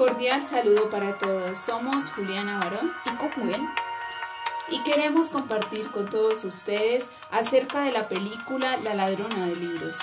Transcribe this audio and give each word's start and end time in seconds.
Cordial 0.00 0.42
saludo 0.42 0.88
para 0.88 1.18
todos. 1.18 1.58
Somos 1.58 2.08
Juliana 2.12 2.58
Barón 2.58 2.90
y 3.04 3.10
Cocuyen 3.16 3.68
y 4.70 4.82
queremos 4.82 5.28
compartir 5.28 5.90
con 5.90 6.08
todos 6.08 6.42
ustedes 6.44 7.10
acerca 7.30 7.82
de 7.82 7.92
la 7.92 8.08
película 8.08 8.78
La 8.78 8.94
ladrona 8.94 9.46
de 9.46 9.56
libros. 9.56 9.98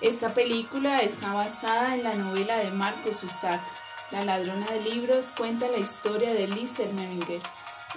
Esta 0.00 0.34
película 0.34 1.02
está 1.02 1.32
basada 1.32 1.94
en 1.94 2.02
la 2.02 2.14
novela 2.14 2.56
de 2.56 2.72
Marcos 2.72 3.20
Zusak. 3.20 3.60
La 4.10 4.24
ladrona 4.24 4.66
de 4.72 4.80
libros 4.80 5.30
cuenta 5.30 5.68
la 5.68 5.78
historia 5.78 6.34
de 6.34 6.48
Lister 6.48 6.92
Nevinger, 6.92 7.42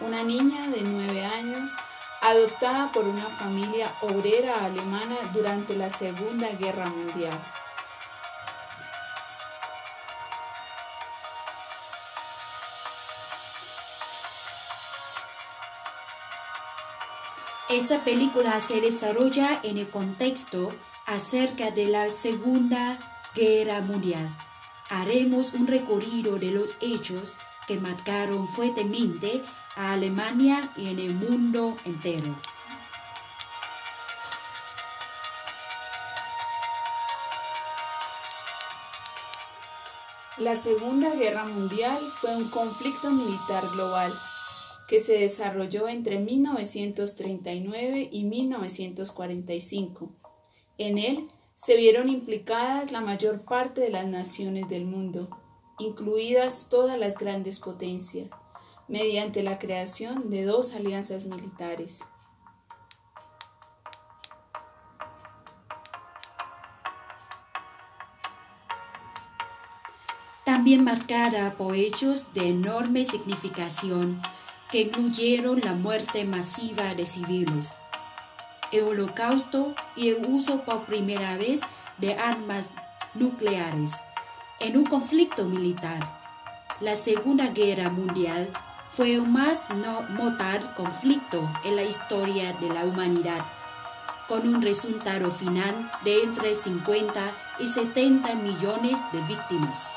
una 0.02 0.22
niña 0.22 0.68
de 0.68 0.84
nueve 0.84 1.26
años 1.26 1.72
adoptada 2.22 2.92
por 2.92 3.06
una 3.06 3.28
familia 3.28 3.94
obrera 4.02 4.64
alemana 4.64 5.18
durante 5.34 5.76
la 5.76 5.90
Segunda 5.90 6.50
Guerra 6.52 6.88
Mundial. 6.88 7.38
Esa 17.70 18.04
película 18.04 18.60
se 18.60 18.82
desarrolla 18.82 19.60
en 19.64 19.78
el 19.78 19.90
contexto 19.90 20.74
acerca 21.06 21.72
de 21.72 21.88
la 21.88 22.10
Segunda 22.10 23.00
Guerra 23.34 23.82
Mundial. 23.82 24.30
Haremos 24.90 25.54
un 25.54 25.68
recorrido 25.68 26.38
de 26.38 26.52
los 26.52 26.76
hechos 26.82 27.34
que 27.72 27.80
marcaron 27.80 28.50
fuertemente 28.50 29.42
a 29.78 29.94
Alemania 29.94 30.74
y 30.76 30.90
en 30.90 31.00
el 31.00 31.16
mundo 31.16 31.78
entero. 31.86 32.36
La 40.38 40.58
Segunda 40.58 41.16
Guerra 41.16 41.46
Mundial 41.46 41.98
fue 42.20 42.36
un 42.36 42.50
conflicto 42.50 43.10
militar 43.10 43.64
global 43.72 44.12
que 44.90 45.00
se 45.00 45.14
desarrolló 45.14 45.88
entre 45.88 46.20
1939 46.20 48.10
y 48.12 48.26
1945. 48.26 50.12
En 50.78 50.98
él 50.98 51.30
se 51.56 51.78
vieron 51.78 52.10
implicadas 52.10 52.92
la 52.92 53.00
mayor 53.00 53.46
parte 53.46 53.80
de 53.80 53.92
las 53.92 54.08
naciones 54.08 54.68
del 54.68 54.84
mundo, 54.84 55.30
incluidas 55.82 56.68
todas 56.70 56.98
las 56.98 57.18
grandes 57.18 57.60
potencias 57.60 58.30
mediante 58.88 59.42
la 59.42 59.58
creación 59.58 60.30
de 60.30 60.46
dos 60.46 60.74
alianzas 60.74 61.26
militares. 61.26 62.06
También 70.44 70.84
marcada 70.84 71.56
por 71.58 71.76
hechos 71.76 72.34
de 72.34 72.50
enorme 72.50 73.06
significación 73.06 74.22
que 74.70 74.82
incluyeron 74.82 75.62
la 75.62 75.74
muerte 75.74 76.26
masiva 76.26 76.94
de 76.94 77.06
civiles, 77.06 77.76
el 78.72 78.84
holocausto 78.84 79.74
y 79.96 80.10
el 80.10 80.26
uso 80.26 80.64
por 80.64 80.86
primera 80.86 81.38
vez 81.38 81.62
de 81.98 82.16
armas 82.16 82.70
nucleares 83.14 83.94
en 84.62 84.78
un 84.78 84.86
conflicto 84.86 85.46
militar. 85.46 86.00
La 86.82 86.96
Segunda 86.96 87.48
Guerra 87.48 87.90
Mundial 87.90 88.48
fue 88.90 89.20
un 89.20 89.34
más 89.34 89.70
no 89.72 90.02
mortal 90.10 90.74
conflicto 90.76 91.50
en 91.64 91.76
la 91.76 91.84
historia 91.84 92.54
de 92.54 92.70
la 92.70 92.86
humanidad, 92.86 93.44
con 94.28 94.48
un 94.48 94.62
resultado 94.62 95.32
final 95.32 95.92
de 96.04 96.24
entre 96.24 96.54
50 96.54 97.32
y 97.60 97.68
70 97.68 98.36
millones 98.36 99.00
de 99.12 99.22
víctimas. 99.22 99.90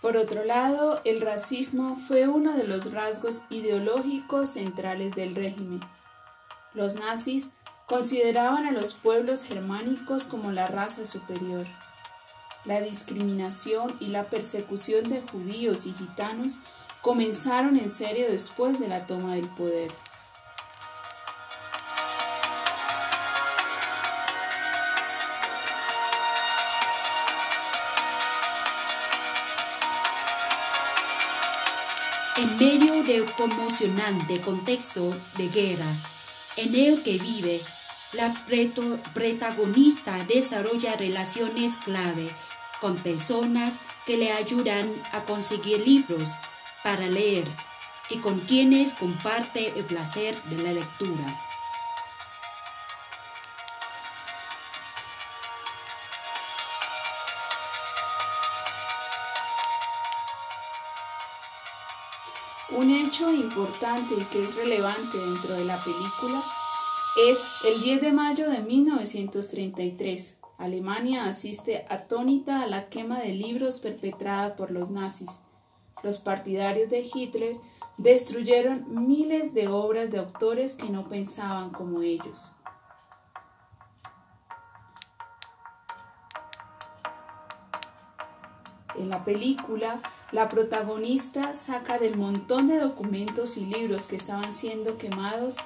Por 0.00 0.16
otro 0.16 0.44
lado, 0.44 1.00
el 1.04 1.20
racismo 1.20 1.96
fue 1.96 2.26
uno 2.26 2.56
de 2.56 2.64
los 2.64 2.92
rasgos 2.92 3.42
ideológicos 3.50 4.50
centrales 4.50 5.14
del 5.14 5.34
régimen. 5.34 5.80
Los 6.78 6.94
nazis 6.94 7.50
consideraban 7.86 8.64
a 8.64 8.70
los 8.70 8.94
pueblos 8.94 9.42
germánicos 9.42 10.28
como 10.28 10.52
la 10.52 10.68
raza 10.68 11.06
superior. 11.06 11.66
La 12.64 12.80
discriminación 12.80 13.96
y 13.98 14.10
la 14.10 14.30
persecución 14.30 15.08
de 15.08 15.22
judíos 15.22 15.86
y 15.86 15.92
gitanos 15.92 16.60
comenzaron 17.02 17.76
en 17.76 17.88
serio 17.88 18.30
después 18.30 18.78
de 18.78 18.86
la 18.86 19.08
toma 19.08 19.34
del 19.34 19.48
poder. 19.48 19.90
En 32.36 32.56
medio 32.56 33.02
del 33.02 33.24
conmocionante 33.32 34.40
contexto 34.40 35.12
de 35.36 35.48
guerra 35.48 35.92
en 36.58 36.74
el 36.74 37.02
que 37.02 37.18
vive 37.18 37.60
la 38.14 38.34
protagonista 39.14 40.24
desarrolla 40.24 40.96
relaciones 40.96 41.76
clave 41.76 42.30
con 42.80 42.96
personas 42.96 43.80
que 44.06 44.16
le 44.16 44.32
ayudan 44.32 44.92
a 45.12 45.24
conseguir 45.24 45.80
libros 45.86 46.34
para 46.82 47.06
leer 47.06 47.46
y 48.10 48.18
con 48.18 48.40
quienes 48.40 48.94
comparte 48.94 49.78
el 49.78 49.84
placer 49.84 50.42
de 50.44 50.56
la 50.62 50.72
lectura. 50.72 51.47
Un 62.70 62.90
hecho 62.90 63.32
importante 63.32 64.14
y 64.14 64.24
que 64.24 64.44
es 64.44 64.54
relevante 64.54 65.16
dentro 65.16 65.54
de 65.54 65.64
la 65.64 65.82
película 65.82 66.42
es 67.30 67.64
el 67.64 67.80
10 67.80 68.02
de 68.02 68.12
mayo 68.12 68.50
de 68.50 68.60
1933. 68.60 70.36
Alemania 70.58 71.24
asiste 71.24 71.86
atónita 71.88 72.60
a 72.62 72.66
la 72.66 72.90
quema 72.90 73.20
de 73.20 73.32
libros 73.32 73.80
perpetrada 73.80 74.54
por 74.54 74.70
los 74.70 74.90
nazis. 74.90 75.40
Los 76.02 76.18
partidarios 76.18 76.90
de 76.90 77.08
Hitler 77.12 77.56
destruyeron 77.96 79.08
miles 79.08 79.54
de 79.54 79.68
obras 79.68 80.10
de 80.10 80.18
autores 80.18 80.76
que 80.76 80.90
no 80.90 81.08
pensaban 81.08 81.70
como 81.70 82.02
ellos. 82.02 82.52
En 88.98 89.10
la 89.10 89.24
película, 89.24 90.00
la 90.32 90.48
protagonista 90.48 91.54
saca 91.54 91.98
del 91.98 92.16
montón 92.16 92.66
de 92.66 92.78
documentos 92.78 93.56
y 93.56 93.64
libros 93.64 94.08
que 94.08 94.16
estaban 94.16 94.52
siendo 94.52 94.98
quemados 94.98 95.56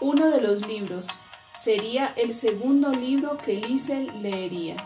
uno 0.00 0.30
de 0.30 0.40
los 0.40 0.66
libros. 0.66 1.08
Sería 1.52 2.06
el 2.16 2.32
segundo 2.32 2.90
libro 2.90 3.36
que 3.38 3.56
Liesel 3.56 4.10
leería. 4.20 4.76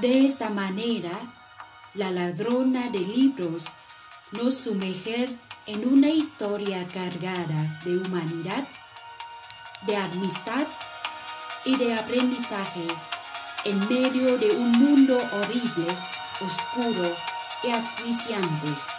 De 0.00 0.24
esta 0.24 0.50
manera, 0.50 1.43
la 1.94 2.10
ladrona 2.10 2.88
de 2.90 2.98
libros 2.98 3.66
nos 4.32 4.56
sumerge 4.56 5.38
en 5.66 5.86
una 5.86 6.08
historia 6.08 6.88
cargada 6.92 7.80
de 7.84 7.98
humanidad 7.98 8.66
de 9.86 9.96
amistad 9.96 10.66
y 11.64 11.76
de 11.76 11.94
aprendizaje 11.94 12.86
en 13.64 13.78
medio 13.88 14.38
de 14.38 14.50
un 14.50 14.72
mundo 14.72 15.18
horrible, 15.32 15.86
oscuro 16.40 17.14
y 17.62 17.70
asfixiante. 17.70 18.93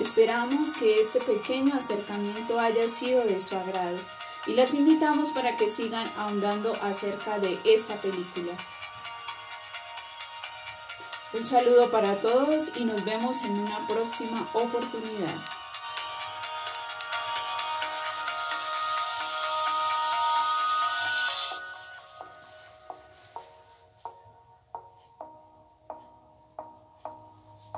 Esperamos 0.00 0.72
que 0.72 0.98
este 0.98 1.20
pequeño 1.20 1.74
acercamiento 1.74 2.58
haya 2.58 2.88
sido 2.88 3.22
de 3.22 3.38
su 3.38 3.54
agrado 3.54 3.98
y 4.46 4.54
las 4.54 4.72
invitamos 4.72 5.28
para 5.28 5.58
que 5.58 5.68
sigan 5.68 6.10
ahondando 6.16 6.74
acerca 6.80 7.38
de 7.38 7.60
esta 7.64 8.00
película. 8.00 8.54
Un 11.34 11.42
saludo 11.42 11.90
para 11.90 12.18
todos 12.18 12.72
y 12.76 12.86
nos 12.86 13.04
vemos 13.04 13.42
en 13.42 13.58
una 13.58 13.86
próxima 13.86 14.48
oportunidad. 14.54 15.36